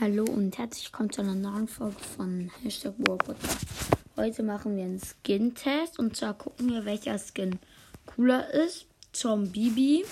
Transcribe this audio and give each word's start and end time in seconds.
Hallo 0.00 0.22
und 0.22 0.56
herzlich 0.56 0.84
willkommen 0.84 1.10
zu 1.10 1.22
einer 1.22 1.34
neuen 1.34 1.66
Folge 1.66 1.98
von 1.98 2.52
Hashtag 2.62 2.94
Podcast. 3.02 3.66
Heute 4.14 4.44
machen 4.44 4.76
wir 4.76 4.84
einen 4.84 5.00
Skin-Test 5.00 5.98
und 5.98 6.16
zwar 6.16 6.34
gucken 6.34 6.70
wir, 6.70 6.84
welcher 6.84 7.18
Skin 7.18 7.58
cooler 8.06 8.48
ist. 8.48 8.86
Zum 9.10 9.50
Bibi 9.50 10.04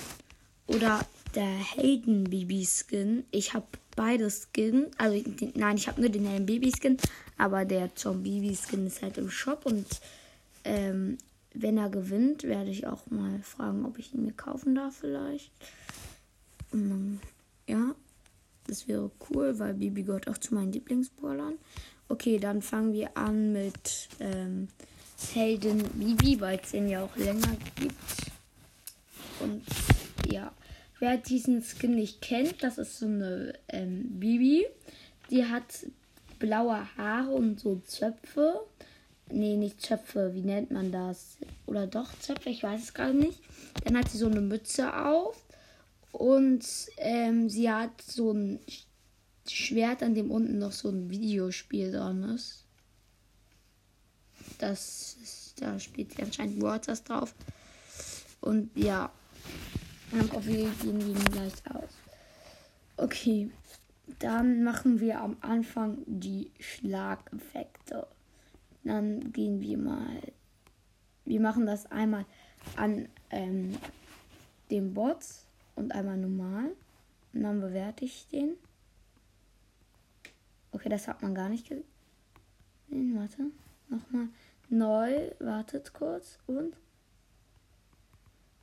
oder 0.67 1.07
der 1.37 1.47
Hayden 1.47 2.25
Bibi 2.25 2.67
Skin. 2.67 3.27
Ich 3.31 3.55
habe 3.55 3.67
beide 3.95 4.29
Skin, 4.29 4.89
also 4.99 5.23
nein, 5.55 5.77
ich 5.77 5.87
habe 5.87 6.01
nur 6.01 6.11
den 6.11 6.27
Hayden 6.27 6.47
Bibi 6.47 6.73
Skin, 6.73 6.97
aber 7.39 7.65
der 7.65 7.95
Zum 7.95 8.25
Bibi 8.25 8.57
Skin 8.57 8.89
ist 8.89 9.03
halt 9.03 9.19
im 9.19 9.31
Shop 9.31 9.67
und 9.67 9.87
ähm, 10.65 11.17
wenn 11.55 11.79
er 11.79 11.91
gewinnt, 11.91 12.43
werde 12.43 12.71
ich 12.71 12.89
auch 12.89 13.09
mal 13.09 13.41
fragen, 13.43 13.87
ob 13.87 14.01
ich 14.01 14.13
ihn 14.13 14.25
mir 14.25 14.33
kaufen 14.33 14.75
darf 14.75 14.97
vielleicht. 14.97 15.53
Und 16.73 16.91
dann, 16.91 17.21
das 18.77 18.89
wäre 18.89 19.11
cool, 19.31 19.59
weil 19.59 19.73
Bibi 19.73 20.03
gehört 20.03 20.29
auch 20.29 20.37
zu 20.37 20.55
meinen 20.55 20.71
Lieblingsbrawlern. 20.71 21.55
Okay, 22.11 22.39
dann 22.39 22.61
fangen 22.61 22.93
wir 22.93 23.17
an 23.17 23.55
mit 23.55 24.09
ähm, 24.21 24.69
Helden 25.33 25.83
Bibi, 25.95 26.39
weil 26.43 26.61
es 26.63 26.73
den 26.73 26.87
ja 26.87 27.03
auch 27.03 27.17
länger 27.17 27.57
gibt. 27.77 27.95
Und 29.41 29.65
ja, 30.31 30.53
wer 30.99 31.17
diesen 31.17 31.63
Skin 31.63 31.95
nicht 31.95 32.21
kennt, 32.21 32.63
das 32.63 32.77
ist 32.77 32.99
so 32.99 33.07
eine 33.07 33.55
ähm, 33.71 34.21
Bibi. 34.21 34.67
Die 35.31 35.47
hat 35.47 35.87
blaue 36.39 36.87
Haare 36.99 37.31
und 37.31 37.59
so 37.59 37.81
Zöpfe. 37.87 38.61
Nee, 39.31 39.57
nicht 39.57 39.81
Zöpfe, 39.81 40.35
wie 40.35 40.43
nennt 40.43 40.71
man 40.71 40.93
das? 40.93 41.39
Oder 41.65 41.87
doch 41.87 42.11
Zöpfe, 42.21 42.51
ich 42.51 42.63
weiß 42.63 42.83
es 42.83 42.95
gerade 42.95 43.17
nicht. 43.17 43.41
Dann 43.85 43.97
hat 43.97 44.11
sie 44.11 44.19
so 44.19 44.27
eine 44.27 44.43
Mütze 44.43 44.95
auf 44.95 45.46
und 46.17 46.65
ähm, 46.97 47.51
sie 47.51 47.71
hat 47.71 48.01
so 48.01 48.33
ein 48.33 48.59
Schwert, 49.47 50.03
an 50.03 50.15
dem 50.15 50.31
unten 50.31 50.59
noch 50.59 50.73
so 50.73 50.89
ein 50.89 51.11
Videospiel 51.11 51.93
dran 51.93 52.23
ist. 52.23 52.65
Das 54.57 55.19
ist, 55.23 55.61
da 55.61 55.79
spielt 55.79 56.13
sie 56.13 56.23
anscheinend 56.23 56.63
Waters 56.63 57.05
drauf. 57.05 57.35
Und 58.41 58.71
ja, 58.75 59.13
dann 60.11 60.31
gehen 60.43 61.07
wir 61.07 61.25
gleich 61.33 61.53
aus. 61.75 61.91
Okay, 62.97 63.51
dann 64.19 64.65
machen 64.65 65.01
wir 65.01 65.21
am 65.21 65.37
Anfang 65.43 65.99
die 66.07 66.51
Schlageffekte. 66.59 68.07
Dann 68.85 69.33
gehen 69.33 69.61
wir 69.61 69.77
mal. 69.77 70.33
Wir 71.27 71.41
machen 71.41 71.67
das 71.67 71.85
einmal 71.91 72.25
an 72.77 73.07
ähm, 73.31 73.77
dem 74.71 74.95
Bot 74.95 75.19
und 75.77 75.93
einmal 75.93 76.17
normal. 76.17 76.73
Und 77.33 77.43
dann 77.43 77.61
bewerte 77.61 78.05
ich 78.05 78.27
den. 78.29 78.57
Okay, 80.73 80.89
das 80.89 81.07
hat 81.07 81.23
man 81.23 81.35
gar 81.35 81.49
nicht 81.49 81.69
gesehen. 81.69 81.85
Warte. 82.89 83.51
Nochmal 83.89 84.29
neu. 84.69 85.31
Wartet 85.39 85.93
kurz. 85.93 86.39
Und. 86.47 86.77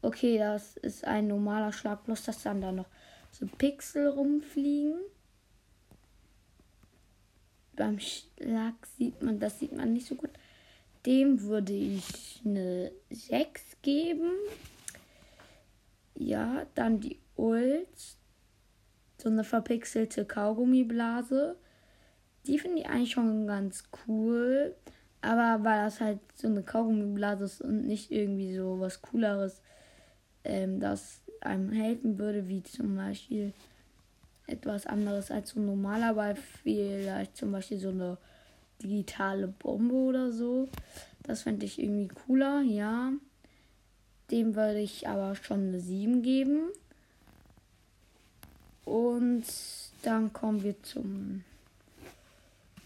Okay, 0.01 0.37
das 0.37 0.75
ist 0.77 1.05
ein 1.05 1.27
normaler 1.27 1.71
Schlag. 1.71 2.03
Bloß, 2.03 2.23
dass 2.23 2.43
dann 2.43 2.61
da 2.61 2.71
noch 2.71 2.89
so 3.31 3.47
Pixel 3.47 4.07
rumfliegen. 4.07 4.99
Beim 7.75 7.99
Schlag 7.99 8.75
sieht 8.97 9.21
man, 9.21 9.39
das 9.39 9.59
sieht 9.59 9.71
man 9.71 9.93
nicht 9.93 10.05
so 10.05 10.15
gut. 10.15 10.29
Dem 11.05 11.41
würde 11.41 11.73
ich 11.73 12.41
eine 12.45 12.91
6 13.09 13.77
geben. 13.81 14.31
Ja, 16.23 16.65
dann 16.75 17.01
die 17.01 17.19
Ult. 17.35 18.17
So 19.21 19.29
eine 19.29 19.43
verpixelte 19.43 20.25
Kaugummiblase. 20.25 21.57
Die 22.45 22.59
finde 22.59 22.79
ich 22.79 22.87
eigentlich 22.87 23.11
schon 23.11 23.45
ganz 23.45 23.83
cool. 24.07 24.75
Aber 25.21 25.63
weil 25.63 25.83
das 25.83 25.99
halt 26.01 26.19
so 26.35 26.47
eine 26.47 26.63
Kaugummiblase 26.63 27.45
ist 27.45 27.61
und 27.61 27.87
nicht 27.87 28.11
irgendwie 28.11 28.55
so 28.55 28.79
was 28.79 29.01
Cooleres, 29.01 29.61
ähm, 30.43 30.79
das 30.79 31.21
einem 31.41 31.71
helfen 31.71 32.17
würde, 32.17 32.47
wie 32.47 32.63
zum 32.63 32.95
Beispiel 32.95 33.53
etwas 34.47 34.85
anderes 34.85 35.29
als 35.31 35.51
so 35.51 35.59
ein 35.59 35.65
normaler 35.65 36.13
Ball, 36.13 36.35
vielleicht 36.35 37.37
zum 37.37 37.51
Beispiel 37.51 37.79
so 37.79 37.89
eine 37.89 38.17
digitale 38.81 39.47
Bombe 39.47 39.95
oder 39.95 40.31
so. 40.31 40.69
Das 41.23 41.43
fände 41.43 41.65
ich 41.65 41.81
irgendwie 41.81 42.09
cooler, 42.09 42.61
ja. 42.61 43.13
Dem 44.33 44.55
würde 44.55 44.79
ich 44.79 45.07
aber 45.07 45.35
schon 45.35 45.67
eine 45.67 45.79
7 45.79 46.23
geben. 46.23 46.71
Und 48.83 49.43
dann 50.01 50.33
kommen 50.33 50.63
wir 50.63 50.81
zum 50.81 51.43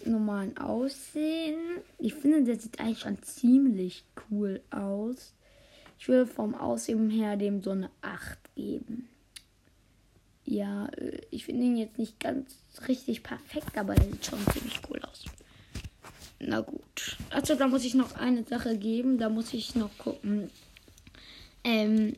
normalen 0.03 0.57
Aussehen. 0.57 1.57
Ich 1.99 2.15
finde, 2.15 2.43
der 2.43 2.59
sieht 2.59 2.81
eigentlich 2.81 2.99
schon 2.99 3.23
ziemlich 3.23 4.03
cool 4.29 4.59
aus. 4.71 5.31
Ich 5.97 6.09
würde 6.09 6.29
vom 6.29 6.53
Aussehen 6.53 7.09
her 7.09 7.37
dem 7.37 7.63
so 7.63 7.71
eine 7.71 7.91
8 8.01 8.37
geben. 8.55 9.07
Ja, 10.43 10.87
äh, 10.97 11.21
ich 11.31 11.45
finde 11.45 11.63
ihn 11.63 11.77
jetzt 11.77 11.97
nicht 11.97 12.19
ganz 12.19 12.57
richtig 12.89 13.23
perfekt, 13.23 13.77
aber 13.77 13.95
der 13.95 14.11
sieht 14.11 14.25
schon 14.25 14.45
ziemlich 14.51 14.81
cool 14.89 14.99
aus. 15.09 15.23
Na 16.39 16.59
gut. 16.59 17.15
Also 17.29 17.55
da 17.55 17.69
muss 17.69 17.85
ich 17.85 17.93
noch 17.93 18.15
eine 18.15 18.43
Sache 18.43 18.77
geben. 18.77 19.17
Da 19.17 19.29
muss 19.29 19.53
ich 19.53 19.75
noch 19.75 19.97
gucken. 19.97 20.49
Ähm, 21.67 22.15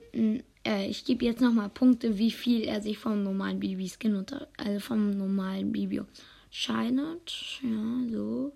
äh, 0.64 0.86
ich 0.86 1.06
gebe 1.06 1.26
jetzt 1.26 1.42
nochmal 1.42 1.70
Punkte, 1.70 2.20
wie 2.20 2.30
viel 2.30 2.62
er 2.66 2.84
sich 2.84 3.00
vom 3.00 3.24
normalen 3.24 3.60
Bibi-Skin 3.60 4.16
unter, 4.16 4.48
also 4.58 4.80
vom 4.80 5.18
normalen 5.18 5.72
Bibi 5.72 6.02
unterscheidet. 6.02 7.60
Ja, 7.64 8.12
so. 8.12 8.54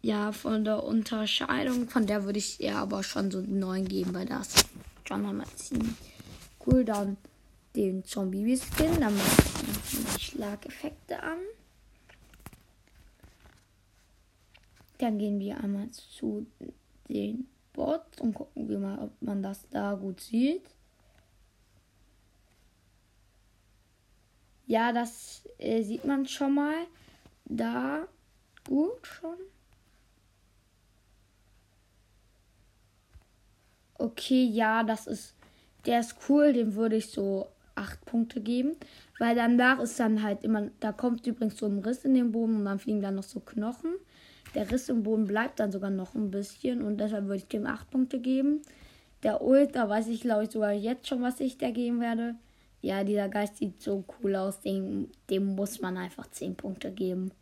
Ja, 0.00 0.30
von 0.30 0.64
der 0.64 0.84
Unterscheidung, 0.84 1.88
von 1.88 2.06
der 2.06 2.22
würde 2.22 2.38
ich 2.38 2.60
eher 2.60 2.76
aber 2.78 3.02
schon 3.02 3.32
so 3.32 3.40
9 3.40 3.88
geben, 3.88 4.14
weil 4.14 4.26
das 4.26 4.54
schon 5.04 5.22
nochmal 5.22 5.48
ziemlich 5.56 5.96
cool. 6.64 6.84
Dann 6.84 7.16
den 7.74 8.04
Zombie-Skin, 8.04 9.00
dann 9.00 9.16
mache 9.16 9.42
ich 9.42 10.14
die 10.14 10.20
Schlageffekte 10.20 11.20
an. 11.20 11.38
Dann 14.98 15.18
gehen 15.18 15.40
wir 15.40 15.58
einmal 15.58 15.90
zu 15.90 16.46
den 17.08 17.48
Bot 17.78 18.20
und 18.20 18.34
gucken 18.34 18.68
wir 18.68 18.78
mal, 18.80 18.98
ob 18.98 19.22
man 19.22 19.40
das 19.40 19.68
da 19.70 19.94
gut 19.94 20.20
sieht. 20.20 20.64
Ja, 24.66 24.92
das 24.92 25.48
äh, 25.58 25.82
sieht 25.82 26.04
man 26.04 26.26
schon 26.26 26.54
mal 26.54 26.74
da 27.44 28.08
gut 28.66 29.06
schon. 29.06 29.36
Okay, 33.94 34.44
ja, 34.44 34.82
das 34.82 35.06
ist, 35.06 35.34
der 35.86 36.00
ist 36.00 36.16
cool, 36.28 36.52
dem 36.52 36.74
würde 36.74 36.96
ich 36.96 37.10
so 37.10 37.46
8 37.76 38.04
Punkte 38.04 38.40
geben. 38.40 38.76
Weil 39.20 39.36
danach 39.36 39.78
ist 39.78 40.00
dann 40.00 40.22
halt 40.24 40.42
immer, 40.42 40.70
da 40.80 40.90
kommt 40.90 41.26
übrigens 41.28 41.56
so 41.56 41.66
ein 41.66 41.78
Riss 41.78 42.04
in 42.04 42.14
den 42.14 42.32
Boden 42.32 42.56
und 42.56 42.64
dann 42.64 42.80
fliegen 42.80 43.02
dann 43.02 43.14
noch 43.14 43.22
so 43.22 43.38
Knochen. 43.38 43.94
Der 44.54 44.70
Riss 44.70 44.88
im 44.88 45.02
Boden 45.02 45.26
bleibt 45.26 45.60
dann 45.60 45.72
sogar 45.72 45.90
noch 45.90 46.14
ein 46.14 46.30
bisschen 46.30 46.82
und 46.82 46.98
deshalb 46.98 47.24
würde 47.24 47.36
ich 47.36 47.48
dem 47.48 47.66
8 47.66 47.90
Punkte 47.90 48.18
geben. 48.18 48.62
Der 49.22 49.42
Ult, 49.42 49.74
da 49.74 49.88
weiß 49.88 50.08
ich 50.08 50.22
glaube 50.22 50.44
ich 50.44 50.50
sogar 50.50 50.72
jetzt 50.72 51.06
schon, 51.06 51.22
was 51.22 51.40
ich 51.40 51.58
da 51.58 51.70
geben 51.70 52.00
werde. 52.00 52.34
Ja, 52.80 53.02
dieser 53.02 53.28
Geist 53.28 53.56
sieht 53.56 53.82
so 53.82 54.04
cool 54.22 54.36
aus, 54.36 54.60
dem, 54.60 55.10
dem 55.30 55.56
muss 55.56 55.80
man 55.80 55.96
einfach 55.96 56.30
10 56.30 56.54
Punkte 56.54 56.92
geben. 56.92 57.32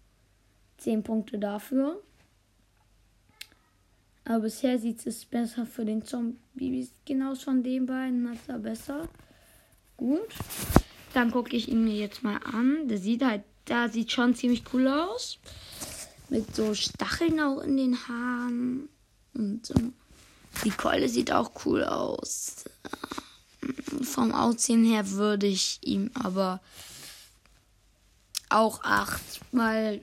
10 0.79 1.03
Punkte 1.03 1.39
dafür. 1.39 2.01
Aber 4.25 4.41
bisher 4.41 4.79
sieht 4.79 5.07
es 5.07 5.25
besser 5.25 5.67
für 5.67 5.85
den 5.85 6.05
Zombie. 6.05 6.89
Genau 7.05 7.35
von 7.35 7.63
den 7.63 7.87
beiden 7.87 8.29
hat 8.29 8.39
er 8.49 8.59
besser. 8.59 9.09
Gut. 9.97 10.35
Dann 11.15 11.31
gucke 11.31 11.57
ich 11.57 11.69
ihn 11.69 11.85
mir 11.85 11.95
jetzt 11.95 12.25
mal 12.25 12.39
an. 12.39 12.89
Der 12.89 12.99
sieht 12.99 13.25
halt, 13.25 13.43
da 13.67 13.89
sieht 13.89 14.11
schon 14.11 14.35
ziemlich 14.35 14.65
cool 14.73 14.89
aus. 14.89 15.39
Mit 16.29 16.55
so 16.55 16.75
Stacheln 16.75 17.41
auch 17.41 17.61
in 17.61 17.77
den 17.77 18.09
Haaren. 18.09 18.89
Und 19.35 19.71
ähm, 19.77 19.93
die 20.65 20.71
Keule 20.71 21.09
sieht 21.09 21.33
auch 21.33 21.51
cool 21.65 21.85
aus. 21.85 22.65
Vom 24.03 24.33
Aussehen 24.33 24.85
her 24.85 25.11
würde 25.11 25.47
ich 25.47 25.79
ihm 25.83 26.11
aber 26.15 26.61
auch 28.49 28.83
acht, 28.85 29.41
weil 29.53 30.01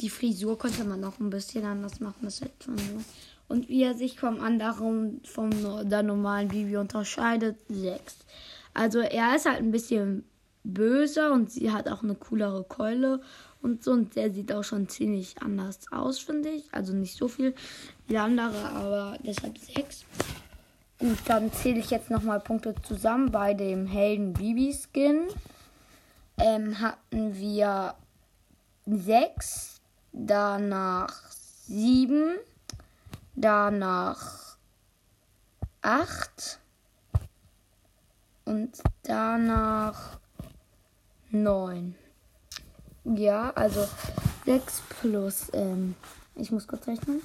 die 0.00 0.10
Frisur 0.10 0.58
könnte 0.58 0.84
man 0.84 1.00
noch 1.00 1.20
ein 1.20 1.30
bisschen 1.30 1.64
anders 1.64 2.00
machen. 2.00 2.20
Das 2.22 2.40
halt 2.40 2.52
schon 2.64 2.78
so. 2.78 3.04
Und 3.48 3.68
wie 3.68 3.82
er 3.82 3.94
sich 3.94 4.18
vom 4.18 4.40
anderen, 4.40 5.20
vom 5.24 5.50
der 5.88 6.02
normalen 6.02 6.48
Bibi 6.48 6.76
unterscheidet, 6.76 7.56
sechs. 7.68 8.16
Also 8.74 9.00
er 9.00 9.36
ist 9.36 9.46
halt 9.46 9.58
ein 9.58 9.70
bisschen 9.70 10.24
böser 10.64 11.32
und 11.32 11.50
sie 11.50 11.72
hat 11.72 11.88
auch 11.88 12.02
eine 12.02 12.14
coolere 12.14 12.64
Keule 12.64 13.20
und 13.60 13.82
so. 13.82 13.92
Und 13.92 14.16
der 14.16 14.32
sieht 14.32 14.52
auch 14.52 14.64
schon 14.64 14.88
ziemlich 14.88 15.40
anders 15.42 15.80
aus, 15.90 16.18
finde 16.18 16.50
ich. 16.50 16.64
Also 16.72 16.92
nicht 16.92 17.16
so 17.16 17.28
viel 17.28 17.54
wie 18.06 18.18
andere, 18.18 18.70
aber 18.70 19.18
deshalb 19.24 19.58
6. 19.58 20.04
Gut, 20.98 21.18
dann 21.26 21.52
zähle 21.52 21.80
ich 21.80 21.90
jetzt 21.90 22.10
nochmal 22.10 22.40
Punkte 22.40 22.74
zusammen. 22.82 23.32
Bei 23.32 23.54
dem 23.54 23.86
Helden 23.86 24.34
Bibi 24.34 24.72
Skin 24.72 25.28
ähm, 26.38 26.78
hatten 26.78 27.36
wir 27.36 27.94
6, 28.86 29.80
danach 30.12 31.14
7, 31.66 32.34
danach 33.34 34.56
8 35.82 36.60
und 38.44 38.70
danach 39.02 40.21
9. 41.32 41.94
Ja, 43.04 43.50
also 43.54 43.88
6 44.44 44.82
plus, 45.00 45.50
ähm, 45.54 45.94
ich 46.36 46.50
muss 46.50 46.66
kurz 46.66 46.86
rechnen. 46.86 47.22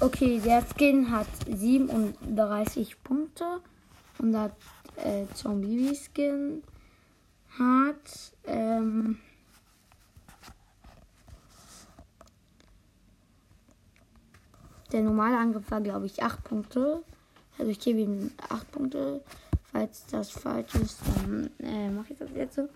Okay, 0.00 0.38
der 0.38 0.62
Skin 0.62 1.10
hat 1.10 1.26
37 1.48 3.02
Punkte 3.02 3.60
und 4.18 4.32
der 4.32 4.50
äh, 4.96 5.26
Zombie 5.34 5.94
Skin 5.94 6.62
hat 7.58 8.32
ähm, 8.46 9.18
der 14.92 15.02
normale 15.02 15.38
Angriff 15.38 15.70
war 15.70 15.80
glaube 15.80 16.06
ich 16.06 16.22
8 16.22 16.42
Punkte. 16.44 17.02
Also 17.58 17.70
ich 17.70 17.80
gebe 17.80 18.00
ihm 18.00 18.30
8 18.48 18.72
Punkte. 18.72 19.20
Falls 19.72 20.06
das 20.06 20.30
falsch 20.30 20.74
ist, 20.76 21.00
dann 21.16 21.50
äh, 21.58 21.90
mache 21.90 22.12
ich 22.12 22.18
das 22.18 22.30
jetzt 22.32 22.54
so. 22.54 22.68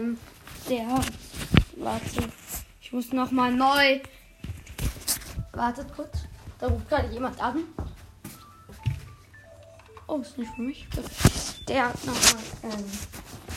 Ähm, 0.00 0.18
der. 0.68 1.00
Warte. 1.76 2.28
Ich 2.80 2.92
muss 2.92 3.12
noch 3.12 3.30
mal 3.30 3.52
neu. 3.52 4.00
Wartet 5.52 5.94
kurz. 5.94 6.22
Da 6.58 6.68
ruft 6.68 6.88
gerade 6.88 7.12
jemand 7.12 7.40
an. 7.40 7.64
Oh, 10.06 10.18
ist 10.18 10.36
nicht 10.38 10.52
für 10.54 10.62
mich. 10.62 10.86
Der 11.68 11.88
hat 11.88 12.04
nochmal. 12.04 12.42
Ähm, 12.64 12.84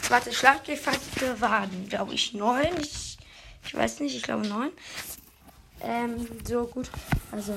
warte, 0.10 0.32
Schlagdurchfallste 0.32 1.42
waren, 1.42 1.90
glaube 1.90 2.14
ich, 2.14 2.34
neun. 2.34 2.80
Ich, 2.80 3.18
ich 3.66 3.74
weiß 3.74 4.02
nicht, 4.02 4.16
ich 4.16 4.24
glaube 4.24 4.48
neun. 4.48 4.72
Ähm, 5.82 6.28
so 6.46 6.66
gut. 6.68 6.90
Also. 7.32 7.54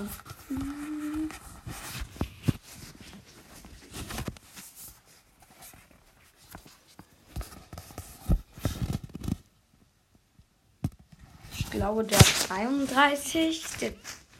Glaube, 11.76 12.04
der 12.04 12.18
hat 12.18 12.48
33. 12.48 13.64
Der, 13.80 13.92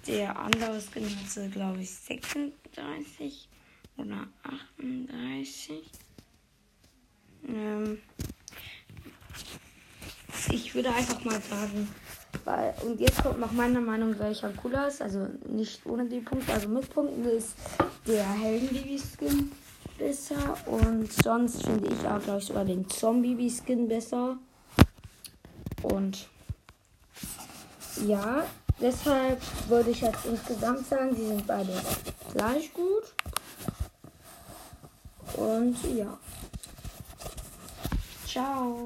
der 0.07 0.39
andere 0.39 0.81
Skin 0.81 1.05
hatte, 1.05 1.49
glaube 1.51 1.81
ich, 1.81 1.91
36 1.91 3.49
oder 3.99 4.27
38. 4.79 5.83
Ähm, 7.49 7.99
ich 10.51 10.75
würde 10.75 10.91
einfach 10.91 11.25
mal 11.25 11.41
sagen, 11.43 11.89
weil, 12.45 12.75
und 12.85 13.01
jetzt 13.01 13.23
kommt 13.23 13.41
noch 13.41 13.53
meine 13.53 13.81
Meinung, 13.81 14.19
welcher 14.19 14.51
cooler 14.51 14.89
ist. 14.89 15.03
Also 15.03 15.27
nicht 15.49 15.85
ohne 15.87 16.07
die 16.07 16.21
Punkte, 16.21 16.53
also 16.53 16.69
mit 16.69 16.89
Punkten 16.91 17.25
ist 17.25 17.55
der 18.07 18.29
Helden-Baby-Skin 18.33 19.53
besser. 19.99 20.57
Und 20.67 21.13
sonst 21.13 21.65
finde 21.65 21.89
ich 21.89 22.07
auch, 22.07 22.23
glaube 22.23 22.39
ich, 22.39 22.47
sogar 22.47 22.65
den 22.65 22.89
Zombie-Skin 22.89 23.89
besser. 23.89 24.39
Und 25.83 26.29
ja, 28.07 28.45
deshalb 28.81 29.41
würde 29.69 29.91
ich 29.91 30.01
jetzt 30.01 30.25
insgesamt 30.27 30.87
sagen, 30.89 31.15
die 31.15 31.27
sind 31.27 31.47
beide 31.47 31.73
gleich 32.33 32.73
gut. 32.73 33.05
Und 35.35 35.77
ja. 35.97 36.19
Ciao. 38.27 38.81